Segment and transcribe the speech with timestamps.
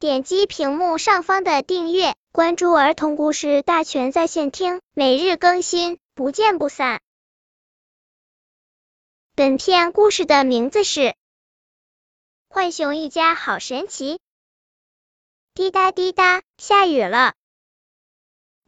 [0.00, 7.00] 点击屏幕上方的订阅，关注儿童故事大全在线听，每日更新，不见不散。
[9.34, 11.00] 本片故事的名字是
[12.48, 14.14] 《浣熊一家好神奇》。
[15.52, 17.34] 滴答滴答，下雨了。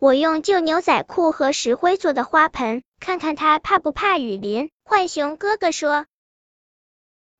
[0.00, 4.72] 我用旧牛仔裤和石灰做的花盆，看看它怕不怕雨淋。
[4.82, 6.06] 浣熊哥哥说。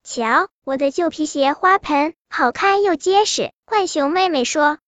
[0.02, 3.52] 瞧，我的旧皮鞋花盆，好看又结实。
[3.66, 4.78] 浣熊妹妹说。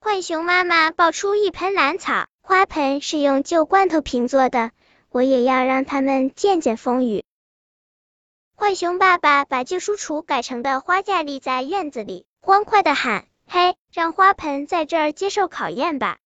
[0.00, 4.72] 浣熊妈妈抱出一盆兰草，花盆是用旧罐头瓶做的，
[5.08, 7.24] 我也要让他们见见风雨。
[8.56, 16.18] 浣熊爸爸把旧书橱改成的花架立在院子里，欢快的喊：“嘿，让花盆在这儿接受考验吧！”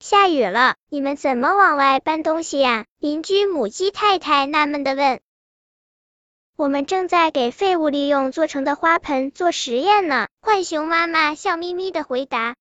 [0.00, 2.86] 下雨了，你们怎么往外搬东西呀？
[2.98, 5.20] 邻居母鸡太太纳闷的问。
[6.62, 12.54] 我们正在给废物利用做成的花盆做实验呢，浣熊妈妈笑眯眯的回答。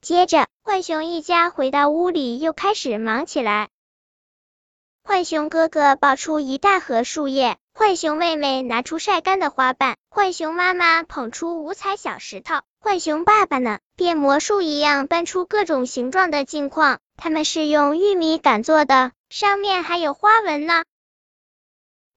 [0.00, 3.68] 接着，浣熊一家回到屋里，又开始忙起来。
[5.02, 20.84] 浣熊哥哥抱出一大盒树叶，浣熊妹妹拿出晒干的花瓣，浣熊妈妈捧出五彩小石头，浣熊爸爸呢，变魔术一样搬出各种形状的镜框，他们是用玉米杆做的，上面还有花纹呢。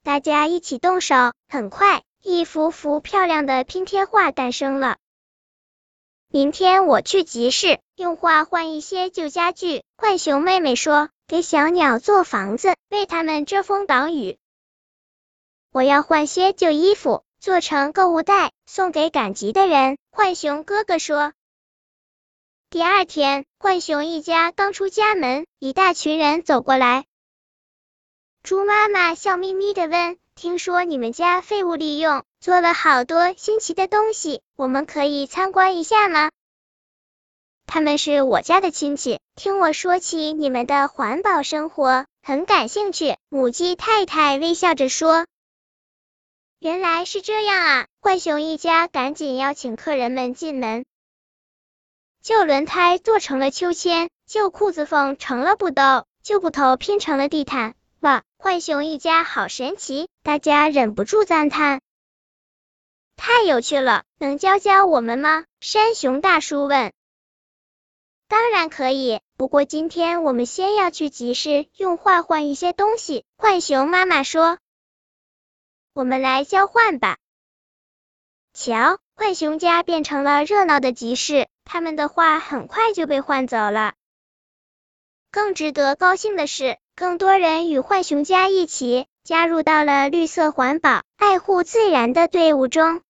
[0.06, 1.16] 大家一起动手，
[1.50, 4.98] 很快，一幅幅漂亮的拼贴画诞生了。
[6.28, 9.84] 明天我去集市，用画换一些旧家具。
[9.98, 14.38] 浣熊妹妹说：“给小鸟做房子，为它们遮风挡雨。”
[15.74, 19.98] 我要换些旧衣服，做成购物袋，送给赶集的人。
[20.12, 21.34] 浣熊哥哥说。
[22.70, 27.06] 第二天，浣熊一家刚出家门，一大群人走过来。
[28.46, 36.30] 猪妈妈笑眯眯的问：“听说你们家废物利用做了好多新奇的东西，我们可以参观一下吗？”
[37.66, 43.18] 他们是我家的亲戚，听我说起你们的环保生活，很感兴趣。
[43.30, 45.26] 母鸡太太微笑着说
[46.62, 50.86] ：“原来是这样啊！”浣熊一家赶紧邀请客人们进门。
[52.22, 57.74] 旧轮胎做成了秋千，旧裤子缝成了布兜，旧布头拼成了地毯。
[58.46, 60.08] 浣熊一家好神奇！
[60.22, 61.82] 大家忍不住赞叹。
[63.16, 65.46] 太有趣了，能教教我们吗？
[65.62, 66.94] 山熊大叔问。
[68.28, 73.26] 当然可以，不过今天我们先要去集市，用画换一些东西。
[73.36, 74.60] 浣熊妈妈说。
[75.94, 77.18] 我们来交换吧。
[78.54, 83.96] 瞧，浣熊家变成了热闹的集市，他们的画很快就被换走了。
[85.32, 86.78] 更值得高兴的是。
[86.98, 93.02] 更多人与浣熊家一起加入到了绿色环保、爱护自然的队伍中。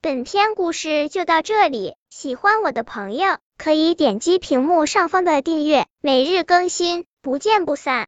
[0.00, 8.04] 本篇故事就到这里，喜欢我的朋友可以点击屏幕上方的订阅，每日更新，不见不散。